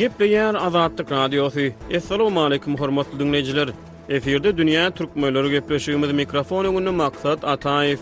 [0.00, 1.60] Gepleyen Azadlık Radyosu.
[1.96, 3.68] Assalamu alaykum hormatly dinleyijiler.
[4.16, 7.98] Eferde dünýä türkmenleri gepleşýümiz mikrofonu öňünde maksat Ataýew.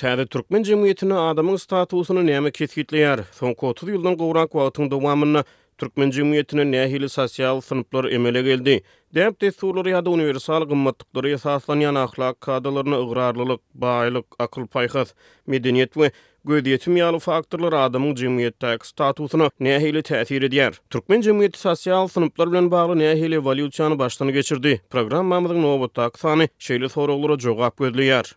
[0.00, 3.18] Täze türkmen jemgyýetini adamyň statusyny näme kesgitleýär?
[3.38, 5.42] Soňky 30 ýyldan gowrak wagtyň dowamyny
[5.78, 8.80] türkmen jemgyýetine nähili sosial synyplar emele geldi.
[9.16, 15.14] Dämp testurlary ýa-da universal gymmatlyklary esaslanýan ahlak kadalaryny ygrarlylyk, baýlyk, akyl paýhat,
[15.48, 16.10] medeniýet we
[16.52, 20.76] gödiýetim ýaly faktorlar adamyň jemgyýetdäki statusyna nähaýli täsir edýär.
[20.92, 24.76] Türkmen jemgyýeti sosial synplar bilen bagly nähaýli valýutasyony başdan geçirdi.
[24.92, 28.36] Programmamyzyň nobatda aksany şeýle soraglara jogap berilýär.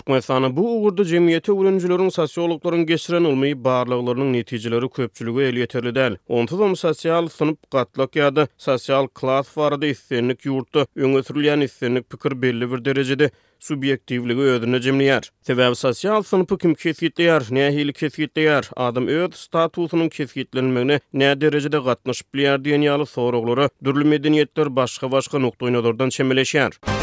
[0.00, 6.16] Türkmenistan'a bu uğurda cemiyete ürüncülörün sosyologların geçiren olmayı bağırlıklarının neticeleri köpçülüge el yeterli del.
[6.28, 12.84] Ontadom sosyal sınıf katlak ya sosyal klas varada istenlik yurtta öngötürülyen istenlik pikir belli bir
[12.84, 15.30] derecede subyektivligi ödüne cemliyar.
[15.42, 22.64] Sebebi sosyal sınıfı kim kesgitliyar, ne ahili kesgitliyar, adam öd statusunun kesgitlenmegine ne derecede katnaşıplyar
[22.64, 26.72] diyen yalı soruqları dürlü medeniyetler başka başka noktoyna dördan çemeleşyar.
[26.86, 26.99] Müzik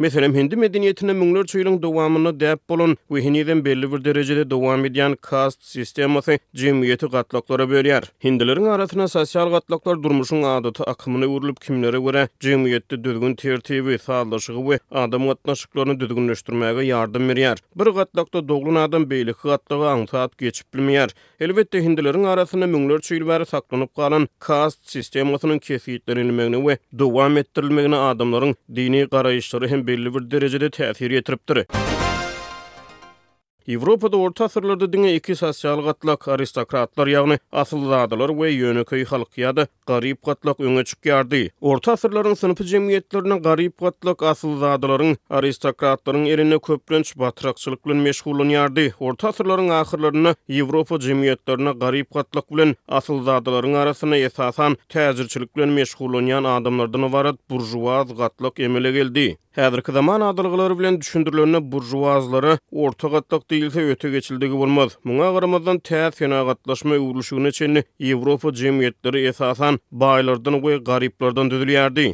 [0.00, 5.16] Meselem hindi medeniyetine müngler çoyulun devamını dəyip bolun ve hiniyden belli bir derecede devam ediyan
[5.20, 8.04] kast sistemasi cemiyeti qatlaqlara bölyar.
[8.24, 14.78] Hindilerin arasına sosial qatlaqlar durmuşun adatı akımını urulup kimlere göre cemiyette düzgün tertibi, sağlaşıgı ve
[14.90, 17.58] adam qatnaşıklarını düzgünleştirmeyaga yardım veriyar.
[17.76, 21.10] Bir qatlaqda doğrun adam beylik qatlaqı anzaat geçip bilmiyar.
[21.40, 29.04] Elbette hindilerin arasına müngler çoyulvara saklanıp qalan kast sistemasinin kesiyyitlerini və devam ettirilmeyini adamların dini
[29.08, 31.64] qarayışları hem belli bir derecede tähir etiripdir.
[33.68, 39.32] Evropa orta asırlarda dine iki sosial gatlak aristokratlar yani asıl ve yönü köy halk
[40.22, 40.98] gatlak öne çık
[41.60, 44.62] Orta asırların sınıfı cemiyetlerine garip gatlak asıl
[45.30, 48.94] aristokratların erini köprünç batrakçılıkla meşgulun yardı.
[49.00, 56.44] Orta asırların ahırlarına Evropa cemiyetlerine garip gatlak bilen asıl dadaların arasına esasan tazirçilikle meşgulun yan
[56.44, 59.38] adamlardan varat burjuvaz gatlak emele geldi.
[59.58, 62.52] Hädirki zaman adalgylary bilen düşündürilýän burjuwazlary
[62.82, 64.94] orta gatlyk diýilse öte geçildigi bolmaz.
[65.10, 72.08] Muňa garamazdan täze senagatlaşma ýurulyşyny çenli Ýewropa jemgyýetleri esasan baýlardan we gariplardan düzülýärdi.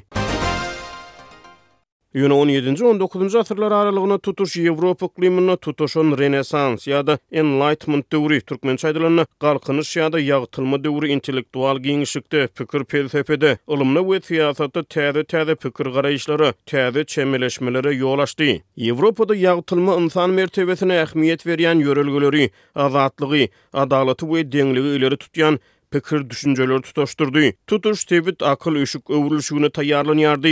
[2.15, 9.27] Ýöne 17-nji 19-njy asyrlar aralygyna tutuş Ýewropa iklimini tutuşan Renesans ýa-da Enlightenment döwri türkmen çaýdylanyny
[9.43, 16.53] galkynyş ýa-da ýagtylma döwri intellektual giňişlikde pikir felsefede, ulumly we siýasatda täze täze pikir garaýyşlary,
[16.73, 18.63] täze çemeleşmeleri ýol açdy.
[18.79, 25.59] Ýewropada ýagtylma insan mertebesine ähmiýet berýän ýörelgeleri, azatlygy, adalaty we deňligi ileri tutýan
[25.95, 27.39] pekir düşüncelör tutoşturdu.
[27.67, 30.43] Tutuş tebit akıl öşük övrülüşüne tayarlan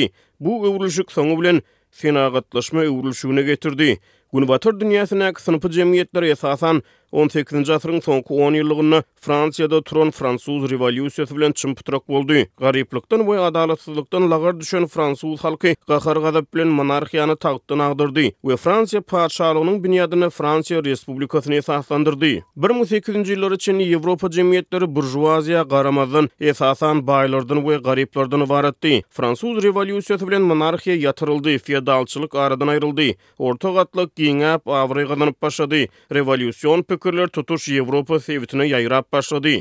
[0.41, 1.61] Bu övrülüşük sonu bilen
[1.91, 3.99] senagatlaşma övrülüşüne getirdi.
[4.33, 6.83] Gün batır dünyasına kısınıpı cemiyyetler esasan
[7.13, 12.47] 18-nji asyryň soňky 10 ýyllygyna Fransiýada turan Fransuz revolýusiýasy bilen çympytrak boldy.
[12.59, 19.01] Garyplykdan we adalatsyzlykdan lağar düşen Fransuz halky gahar gadap bilen monarhiýany tagtdan agdyrdy we Fransiýa
[19.01, 22.33] paçalygynyň binýadyny Fransiýa respublikasyny esaslandyrdy.
[22.59, 29.03] 1800-nji ýyllar üçin Ýewropa jemgyýetleri burjuwaziýa garamazdan esasan baýlardan we garyplardan ibaretdi.
[29.11, 33.13] Fransuz revolýusiýasy bilen monarhiýa ýatyryldy, feodalçylyk aradan aýryldy.
[33.39, 35.87] Orta gatlyk giňäp awry gadanyp başlady.
[36.11, 39.61] Revolýusiýon pikirler tutuş Yevropa sewitine yayrap başlady.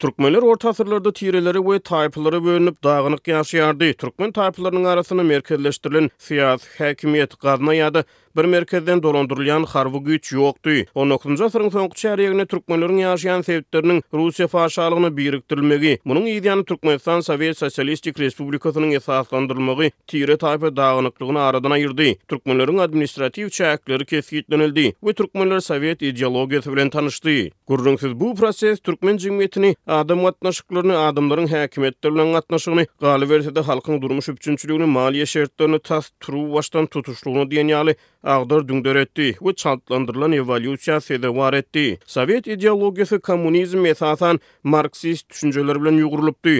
[0.00, 3.92] Türkmenler orta asırlarda tireleri ve taypları bölünüp dağınık yaşayardı.
[3.92, 8.04] Türkmen taypalarının arasını merkezleştirilen siyasi hakimiyet gazına yadı.
[8.36, 10.70] Bir merkezden dolandırılan harbi güç yoktu.
[10.94, 11.40] 19.
[11.40, 15.98] asırın sonu çeyreğine Türkmenlerin yaşayan sevdiklerinin Rusya faşalığına biriktirilmegi.
[16.06, 22.14] bunun izyanı Türkmenistan Sovyet Sosyalistik Respublikası'nın esaslandırılmeği tire tayfa dağınıklığını aradan ayırdı.
[22.28, 27.30] Türkmenlerin administratif çeyrekleri kesikletlenildi ve Türkmenler Sovyet ideologiyası bilen tanıştı.
[27.68, 34.28] Gürrünsüz bu proses Türkmen cimiyetini adam gatnaşyklaryny adamlaryň häkimetler bilen gatnaşygyny, galy berse halkyň durmuş
[34.28, 37.94] üçinçiligini, maliýe şertlerini tas turu baştan tutuşlugyny diýen ýaly
[38.24, 41.28] agdyr düňdür etdi we çantlandyrylan ewolýusiýa sede
[41.60, 41.98] etdi.
[42.06, 46.54] Sowet ideologiýasy kommunizm esasan marksist düşünjeler bilen ýugurulypdy.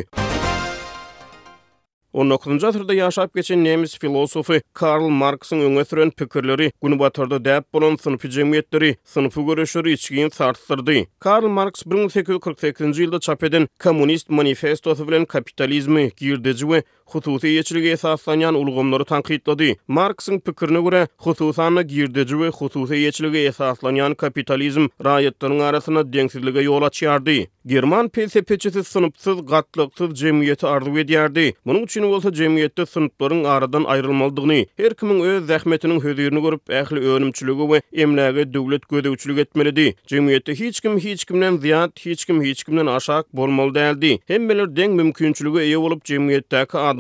[2.14, 7.94] 19-njy asyrda ýaşap geçen nemis filosofy Karl Marksyň öňe süren pikirleri güni batarda däp bolan
[7.96, 11.04] synp jemgyýetleri, synp görüşleri içgin sarsdyrdy.
[11.22, 16.82] Karl Marx 1848-nji ýylda çap eden Kommunist Manifesto bilen kapitalizmi girdeji we
[17.14, 19.70] hutuuti yeçilgi esaslanýan ulgamlary tanqidledi.
[19.88, 27.38] Marksyň pikirine görä, hutuusany girdeji we hutuuti yeçilgi esaslanýan kapitalizm raýatlaryň arasyna deňsizlige ýol açýardy.
[27.66, 29.38] German PSPÇ-si synpsyz
[30.14, 31.44] cemiyeti jemgyýet ardy edýärdi.
[31.68, 37.66] Munyň üçin bolsa jemgyýetde synplaryň aradan aýrylmalydygyny, her kimin öz zähmetiniň hödürini görüp, ähli önümçiligi
[37.72, 39.94] we emlägi döwlet gödäwçilik etmelidi.
[40.10, 44.18] Jemgyýetde hiç kim hiç kimden ziyat hiç kim hiç kimden aşak bolmaly däldi.
[44.26, 46.04] Hem bilen deň mümkinçiligi ýa bolup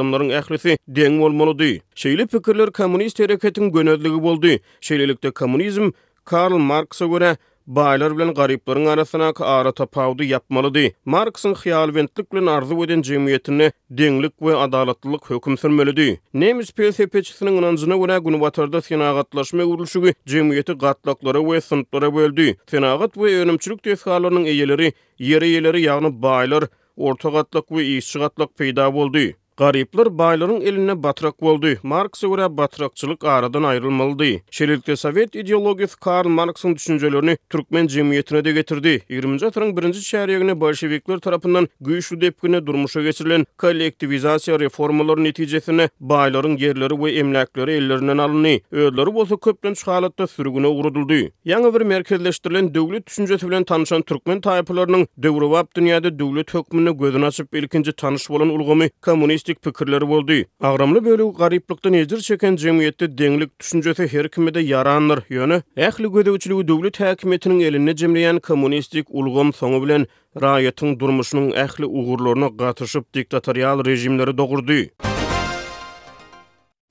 [0.00, 1.80] adamların ählisi deň bolmalydy.
[1.94, 4.58] Şeýle pikirler kommunist hereketiň gönödligi boldy.
[4.80, 5.90] Şeýlelikde kommunizm
[6.24, 7.36] Karl Marxa görä
[7.66, 10.86] Baylar bilen garipların arasına ka ara tapawdy yapmalydy.
[11.06, 16.20] Marksyň hyýaly wentlik bilen arzu eden jemgyýetine deňlik we adalatlylyk hökm sürmelidi.
[16.34, 22.48] Nemis PSP-çisiniň ýanyna gura gün watarda synagatlaşma urulşygy jemgyýeti gatlaklara we synplara böldi.
[22.70, 26.64] Synagat we önümçülik täsirlerini eýeleri, ýere-ýeleri ýagny baylar,
[26.96, 29.32] orta gatlak we iççi gatlak peýda boldy.
[29.60, 31.72] Garipler baylaryň eline batrak boldy.
[31.82, 34.28] Marks ýöre batrakçylyk aradan aýrylmaldy.
[34.56, 38.94] Şerikde Sowet ideologiýasy Karl Marksyň düşünjelerini türkmen jemgyýetine de getirdi.
[39.10, 46.94] 20-nji ýyllaryň 1-nji şäherine bolşewikler tarapyndan güýçli depkine durmuşa geçirilen kollektivizasiýa reformalaryň netijesinde baylaryň yerleri
[47.02, 48.58] we emlakleri ellerinden alyny.
[48.72, 51.20] öýleri bolsa köplen şahalatda sürgüne uğradyldy.
[51.46, 57.54] Ýa-ni bir merkezleşdirilen döwlet düşünjesi bilen tanışan türkmen taýpalarynyň döwrewap dünýäde döwlet hökmüne gözüni açyp
[57.62, 60.44] ilkinji tanış bolan ulgamy kommunist pesimistik pikirleri boldy.
[60.60, 65.20] Agramly bölüg garyplykdan ezir çeken jemgyýetde deňlik düşünjesi her kimde yaranyr.
[65.30, 70.06] Ýöne ähli gödäwçiligi döwlet häkimetiniň eline jemleýän kommunistik ulgam soňy bilen
[70.46, 74.90] raýatyň durmuşynyň ähli ugurlaryna gatnaşyp diktatorial rejimleri dogurdy.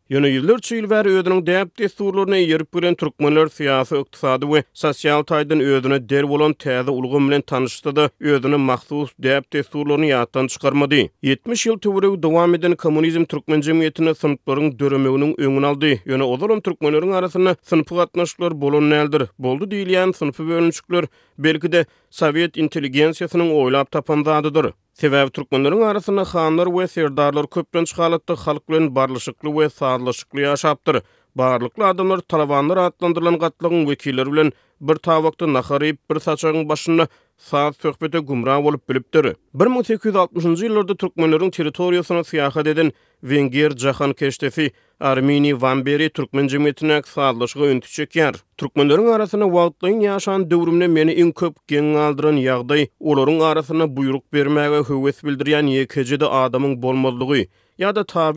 [0.10, 5.62] Yönü yıllar çıyıl ver ödünün dəyəb desturlarına yerip gülən Türkmenlər siyasi, iqtisadi və sosial taydın
[5.74, 11.04] ödünü dər olan təzə ulğun bilən tanışdı da ödünü maxsus dəyəb desturlarını yaddan çıxarmadı.
[11.30, 15.94] 70 yıl tövrəv devam edən komunizm Türkmen cəmiyyətini sınıfların dörümünün önün aldı.
[16.10, 19.30] Yönü odalım Türkmenlərin arasını sınıfı qatnaşlar bolun nəldir.
[19.40, 21.06] Boldu deyiliyən sınıfı bölünçüklər,
[21.38, 24.74] belki də Sovet inteligensiyasının oylap tapandadıdır.
[25.00, 31.00] Sebäb türkmenleriň arasynda hanlar we serdarlar köpden çykalatdy halk bilen barlaşykly we sadlaşykly ýaşapdyr.
[31.40, 34.52] Barlıklı adamlar talabanlar adlandırılan qatlıqın vekiller bilen
[34.88, 37.08] bir tavakta naxarayıp bir saçağın başına
[37.38, 39.26] saat töhbete gümra olup bilipdir.
[39.56, 42.94] 1860-cı yıllarda Türkmenlerin teritoriyasına siyahat edin
[43.24, 48.36] Vengir Cahan Keştefi, Armini Vanberi Türkmen cemiyetine sağlaşıqa öntü çekiyar.
[48.58, 54.80] Türkmenlerin arasına vaatlayın yaşan dövrümle meni en köp geng aldıran yağday, oların arasına buyruk bermaga
[54.90, 56.20] hüvvet bildiriyy, yy, yy, yy, yy, yy,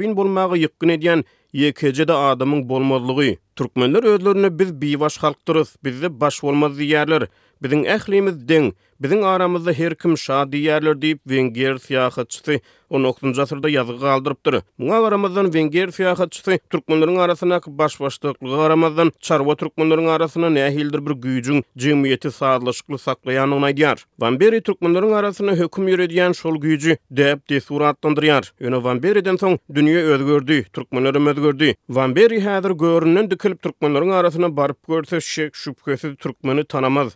[0.07, 1.23] yy, yy, yy, yy, yy,
[1.53, 3.39] Yekeje de adamyň bolmazlygy.
[3.57, 5.77] Türkmenler özlerini biz biwaş halkdyryz.
[5.85, 7.27] Bizde baş bolmaz diýerler.
[7.63, 12.57] Bizin ählimiz deň, bizin aramyzda her kim şad diýerler diýip Wenger fiýahatçysy
[12.91, 14.57] 19-njy asyrda ýazgy galdyrypdyr.
[14.83, 17.99] Muňa garamazdan Wenger fiýahatçysy türkmenleriň arasyna baş
[18.41, 23.99] garamazdan çarwa türkmenleriň arasyna nähildir bir güýjüň jemgyýeti saýdlaşykly saklaýanyny aýdýar.
[24.25, 28.51] Wanberi türkmenleriň arasyna hökm ýöredýän şol güýjü diýip suratlandyrýar.
[28.61, 31.71] Ýöne Wanberiden soň dünýä özgördi, türkmenleri özgördi.
[31.87, 37.15] Wanberi häzir görünen dikilip türkmenleriň arasyna baryp görse şek şüphesi türkmeni tanamaz.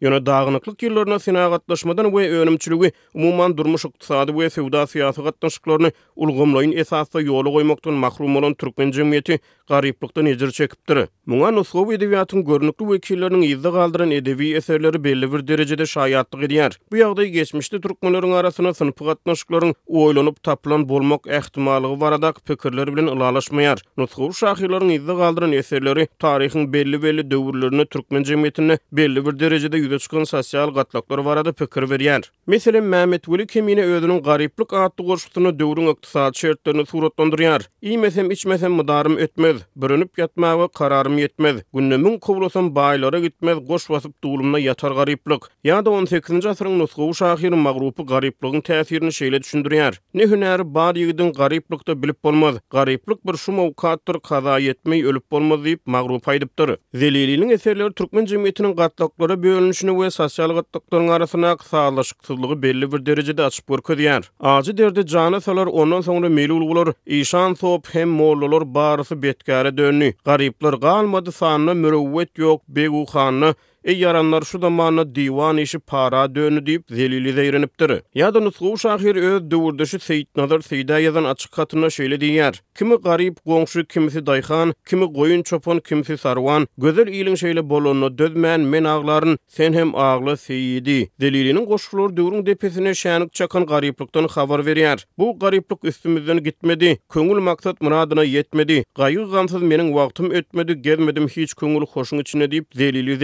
[0.00, 7.20] Yöne dağınıklık yıllarına sinagatlaşmadan ve önümçülüğü umuman durmuş iktisadi ve sevda siyasi gatnaşıklarını ulgumlayın esasda
[7.20, 10.98] yolu koymaktan mahrum olan Türkmen cemiyeti gariplikta necir çekiptir.
[11.26, 16.78] Muna Nusrov edebiyatın görünüklü vekillerinin izi kaldıran edebi eserleri belli bir derecede şayatlık ediyar.
[16.92, 23.82] Bu yağda geçmişte Türkmenlerin arasına sınıfı gatnaşıkların oylanıp tapılan bolmak ehtimalı varadak pekirleri bilen ilalaşmayar.
[23.96, 30.24] Nusrov şahilerin izi kaldıran eserleri tarihin belli belli dövürlerini Türkmen cemiyetine belli bir derecede geçkon
[30.30, 32.22] sosial gatlaklar barada pikir verýän.
[32.52, 37.62] Metelin Mämät Weli kimiň öwrün garyplyk ahaty gorşugyny döwrüň iqtisady şertlerini suratlandyrýar.
[37.88, 41.56] Iýmesem içmesem mudarem etmez, birinip gitmäge kararım etmez.
[41.74, 45.42] Günnämim quwrosam baýlara gitmez, goş waspyp duwluma yatar garyplyk.
[45.64, 49.94] Ýa-da 18-nji asyryň nutgowy şahyrynyň magrýuby garyplygyň täsirini şeýle düşündirýär.
[50.14, 52.54] Nä hünär bar ýygdyn garyplykda bilip bolmaz.
[52.70, 56.76] Garyplyk bir şumawkat dur, haýa etmeý, ölüp bolmaz diýip magrýub aýdypdyr.
[57.04, 63.42] Zeliýliň eserleri türkmen jemgyýetiniň gatlaklary bölünüş düşünüp we sosial gatnaşyklaryň arasyna gatnaşyklygy belli bir derejede
[63.44, 64.22] açyp görýär.
[64.40, 70.14] Ajy derde jany söler, ondan soňra meýil ulgular, işan top hem mollalar barysy betkäre dönýär.
[70.24, 76.84] Garyplar galmady sanyna mürüwwet ýok, beguhanyny Ey yaranlar şu zamanı divan işi para dönü deyip
[76.90, 78.02] zelili zeyrenipdir.
[78.14, 82.62] Ya da nusgu uşakir öz dövürdüşü seyit nazar seyda yazan açık katına şöyle diyer.
[82.78, 88.60] Kimi garip gongşu kimisi dayxan, kimi goyun çopon kimisi sarvan, gözel ilin şöyle bolonu dözmen
[88.60, 91.10] men ağların sen hem ağlı seyidi.
[91.20, 95.06] Zelilinin goşflor dövürün depesine şanik çakan garipliktan xavar veriyer.
[95.18, 101.54] Bu gariplik üstümüzden gitmedi, kongul maksat mıradına yetmedi, gayu zansız menin vaqtum ötmedi, gezmedim hiç
[101.54, 103.20] kongul hoşun içine deyip zelili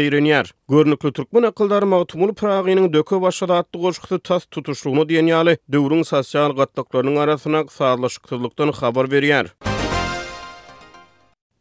[0.47, 0.53] etýär.
[0.69, 6.51] Görnükli türkmen akyldary Magtumul Pragynyň döke başda atdy goşgysy tas tutuşlugyny diýen ýaly döwrüň sosial
[6.59, 9.47] gatnaşyklarynyň arasyna sağlaşyklykdan habar berýär.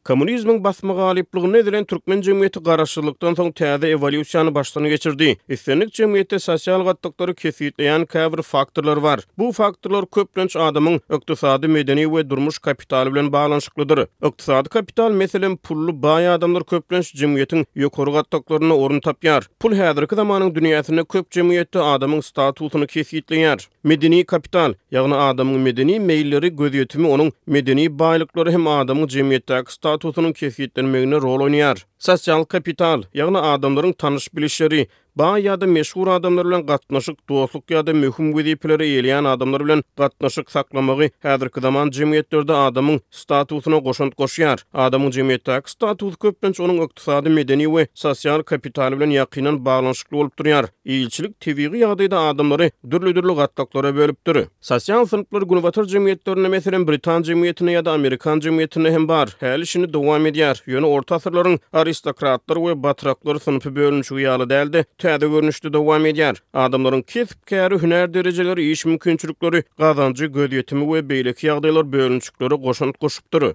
[0.08, 5.30] Kommunizmin basma galipligine edilen türkmen cemiyeti garaşçylykdan soň täze evolýusiýany başlany geçirdi.
[5.56, 9.20] Islenlik jemgyýetde sosial gatnaşyklary kesitleýän käbir faktorlar bar.
[9.38, 14.06] Bu faktorlar köplenç adamyň ykdysady, medeni we durmuş kapitaly bilen baglanşyklydyr.
[14.30, 19.46] Ykdysady kapital meselem pullu baý adamlar köplenç cemiyetin ýokary gatnaşyklaryna orun tapýar.
[19.60, 23.66] Pul häzirki zamanyň dünýäsinde köp jemgyýetde adamyň statusyny kesitleýär.
[23.84, 31.16] Medeni kapital, ýagny adamyň medeni meýilleri, gözýetimi onuň medeni baýlyklary hem adamyň jemgyýetdäki statusunun kesgitlenmegine
[31.16, 31.86] rol oynayar.
[32.00, 38.34] Sosial kapital, yani adamların tanış bilişleri, ba ýa-da meşhur adamlar bilen gatnaşyk dostluk ýa-da möhüm
[38.36, 44.60] gödiplere eýleýän adamlar bilen gatnaşyk saklamagy häzirki zaman jemgyýetlerde adamyň statusyna goşunt goşýar.
[44.74, 50.66] Adamyň jemgyýetdäki status köpden onuň ykdysady, medeni we sosial kapitaly bilen ýakynan baglanşykly bolup durýar.
[50.86, 54.42] Iýilçilik tebigi ýa-da adamlary dürli-dürli gatnaşyklara bölüpdir.
[54.62, 59.30] Sosial sınyflar gunwatar jemgyýetlerine meselem Britan jemgyýetine ýa-da Amerikan jemgyýetine hem bar.
[59.40, 60.56] Häl işini dowam edýär.
[60.68, 64.84] Ýöne orta asyrlaryň aristokratlar we batraklar sınyfy bölünşigi ýaly däldi.
[65.06, 66.40] täde görnüşde dowam edýär.
[66.64, 73.50] Adamlaryň kesip käri hünär derejeleri, iş mümkinçilikleri, gazanjy gödýetimi we beýleki ýagdaýlar bölünçükleri goşunyp goşupdyr.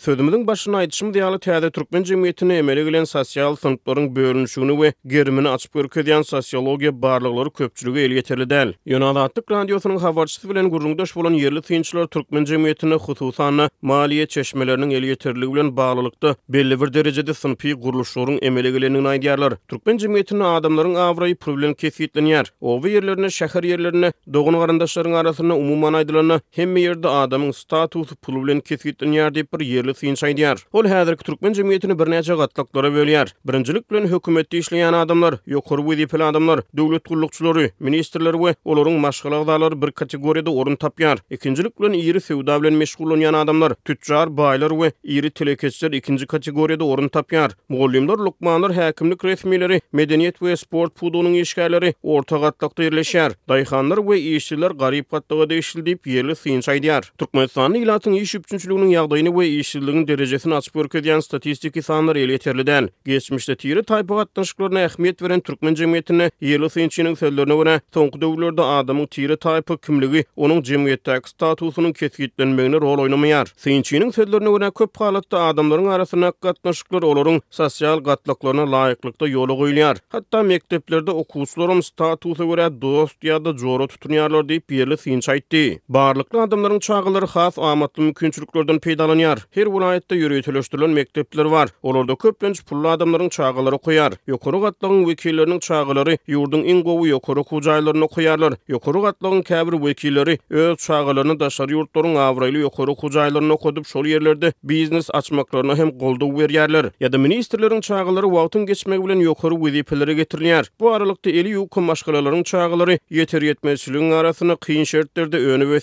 [0.00, 5.74] Sözümüzün başına aytışım diýany täze türkmen jemgyýetini emele gelen sosial synplaryň bölünüşini we germini açyp
[5.74, 8.72] görkezýän sosiologiýa barlyklary köpçülige el getirildi däl.
[8.86, 15.04] Ýonada atdyk radiosynyň habarçysy bilen gurrundaş bolan ýerli tinçler türkmen jemgyýetini hususan maliýe çeşmeleriniň el
[15.04, 19.52] getirildigi bilen baglanykda belli bir derejede synpy guruluşlaryň emele geleniňi aýdýarlar.
[19.68, 22.46] Türkmen jemgyýetini adamlaryň awray problem kesgitlen ýer.
[22.62, 29.58] ýerlerini şäher ýerlerini dogun garandaşlaryň arasyna umumy manaýdylan hemme ýerde adamyň statusy pul bilen diýip
[29.58, 33.28] bir ýerli süýn Ol häzir türkmen jemgyýetini birnäçe gatlaklara bölýär.
[33.46, 39.88] Birinçilik bilen hökümetde işleýän adamlar, ýokur we adamlar, döwlet gullukçylary, ministrler we olaryň maşgala bir
[39.88, 41.18] kategoriýada oryn tapýar.
[41.30, 47.08] Ikinçilik bilen ýeri söwda bilen meşgul adamlar, tüçjar, baýlar we ýeri telekeçiler ikinji kategoriýada oryn
[47.08, 47.52] tapýar.
[47.68, 53.32] Mugallimler, lukmanlar, häkimlik resmileri, medeniýet we sport pudunyň işgärleri orta gatlakda ýerleşýär.
[53.48, 57.02] Daýxanlar we işçiler garyp gatlagda yerli ýerli süýn şeýdiar.
[57.18, 62.88] Türkmenistanyň ýaşyp üçinçiliginiň ýagdaýyny we iş ýaşyllygyň derejesini açyp görkezýän statistiki sanlar ýetirli ýeterliden.
[63.08, 69.06] Geçmişde tiri taýpa gatnaşyklaryna ähmiýet beren türkmen jemgyýetine yerli synçynyň söhbetlerine görä, toňky döwürlerde adamyň
[69.16, 75.88] tiri taýpa kimligi onuň jemgyýetdäki statusynyň kesgitlenmegine rol oynamayar Synçynyň söhbetlerine görä, köp halatda adamlaryň
[75.96, 79.96] arasyna gatnaşyklar olaryň sosial gatlaklaryna laýyklykda ýol goýýar.
[80.08, 85.64] Hatta mekdeplerde okuwçylarym statusa görä dost ýa-da jora tutýarlar diýip ýeňi synçy aýtdy.
[85.88, 89.38] Barlyklar adamlaryň çağılary has amatly mümkinçiliklerden peýdalanýar.
[89.66, 91.68] bir vilayette yürütülüştürülen mektepler var.
[91.82, 94.12] Olurda köplenç pullu adamların çağaları kuyar.
[94.26, 98.54] Yokuru katlağın vekillerinin çağaları yurdun ingovu yokuru kucaylarını koyarlar.
[98.68, 105.10] Yokuru katlağın kevr vekilleri öz çağalarını daşar yurtların avraylı yokuru kucaylarını kodup şol yerlerde biznes
[105.12, 106.86] açmaklarına hem koldu ver yerler.
[107.00, 110.70] Ya da ministerlerin çağaları vatın geçmek bilen yokuru vizipelere getirilir.
[110.80, 115.16] Bu aralıkta eli yukun başkalarların çağaları yeter yetmesilin arasını kıyın şerit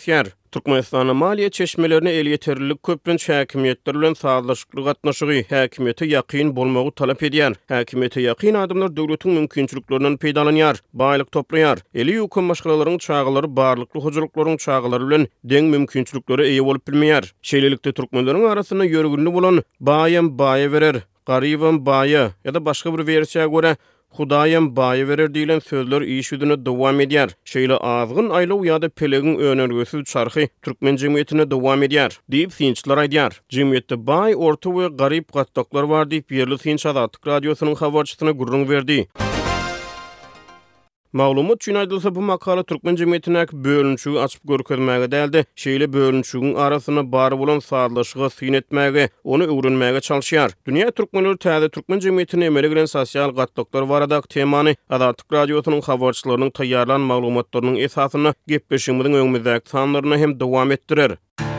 [0.08, 0.28] yer.
[0.54, 7.54] Türkmenistan'a maliye çeşmelerini el yeterlilik köprün şakimiyetler ulan sağlaşıklı katnaşıgı hakimiyeti yakin bulmağı talep ediyen.
[7.68, 11.80] Hakimiyeti yakin adımlar devletin mümkünçülüklerinden peydalanyar, bağlılık toplayar.
[11.94, 17.34] Eli yukun başkalarının çağaları, bağlılıklı hocalıkların çağaları ulan den mümkünçülüklere eyi olup bilmeyar.
[17.42, 20.96] Şeylilikte Türkmenlerinin arasında yörgünlü bulan bayan baya verer.
[21.28, 23.78] bayan Baya ya da başka bir bayan bayan
[24.14, 27.34] Hudaýam baý verer diýilen sözler iyi ýüzüne dowam edýär.
[27.50, 33.40] Şeýle azgyn aýlaw ýa-da pelegin önergesi çarhy türkmen jemgyýetine dowam edýär diýip synçlar aýdýar.
[33.58, 39.02] Jemgyýetde baý orta we garip gatdaklar bar diýip ýerli synç adatlyk radiosynyň gurrun berdi.
[41.14, 45.44] Maglumat üçin aýdylsa bu makala türkmen jemgyýetine ak bölünçü açyp görkezmäge däldi.
[45.64, 50.52] Şeýle bölünçügiň arasyna bar bolan sarlaşygy syn etmäge, onu öwrenmäge çalyşýar.
[50.68, 57.06] Dünýä türkmenleri täze türkmen jemgyýetine emele giren sosial gatnaşyklar barada temany Adatyk radiosynyň habarçylarynyň taýýarlanan
[57.14, 61.53] maglumatlarynyň esasyny gepleşigimiň öňündäki tanlaryna hem dowam etdirer.